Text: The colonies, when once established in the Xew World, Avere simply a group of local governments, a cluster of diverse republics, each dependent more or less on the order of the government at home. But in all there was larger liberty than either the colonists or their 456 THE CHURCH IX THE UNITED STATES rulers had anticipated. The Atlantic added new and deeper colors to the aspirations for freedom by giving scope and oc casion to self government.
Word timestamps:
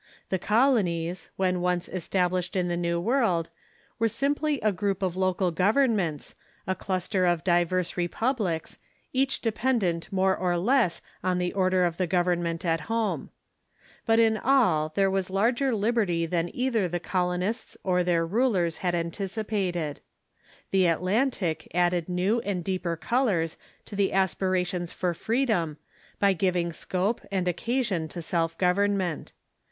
The 0.29 0.39
colonies, 0.39 1.29
when 1.35 1.61
once 1.61 1.87
established 1.87 2.55
in 2.55 2.69
the 2.69 2.75
Xew 2.75 2.99
World, 2.99 3.51
Avere 4.01 4.09
simply 4.09 4.59
a 4.61 4.71
group 4.71 5.03
of 5.03 5.15
local 5.15 5.51
governments, 5.51 6.33
a 6.65 6.73
cluster 6.73 7.27
of 7.27 7.43
diverse 7.43 7.95
republics, 7.95 8.79
each 9.13 9.41
dependent 9.41 10.11
more 10.11 10.35
or 10.35 10.57
less 10.57 11.03
on 11.23 11.37
the 11.37 11.53
order 11.53 11.83
of 11.85 11.97
the 11.97 12.07
government 12.07 12.65
at 12.65 12.89
home. 12.89 13.29
But 14.07 14.17
in 14.19 14.37
all 14.37 14.89
there 14.89 15.11
was 15.11 15.29
larger 15.29 15.71
liberty 15.71 16.25
than 16.25 16.49
either 16.51 16.87
the 16.87 16.99
colonists 16.99 17.77
or 17.83 18.03
their 18.03 18.27
456 18.27 18.77
THE 18.81 18.81
CHURCH 18.81 18.87
IX 18.87 19.01
THE 19.03 19.09
UNITED 19.21 19.31
STATES 19.31 19.37
rulers 19.37 19.97
had 20.01 20.01
anticipated. 20.01 20.01
The 20.71 20.87
Atlantic 20.87 21.71
added 21.75 22.09
new 22.09 22.39
and 22.39 22.63
deeper 22.63 22.97
colors 22.97 23.55
to 23.85 23.95
the 23.95 24.13
aspirations 24.13 24.91
for 24.91 25.13
freedom 25.13 25.77
by 26.17 26.33
giving 26.33 26.73
scope 26.73 27.21
and 27.31 27.47
oc 27.47 27.57
casion 27.57 28.07
to 28.07 28.21
self 28.23 28.57
government. 28.57 29.31